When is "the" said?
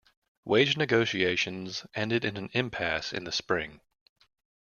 3.23-3.31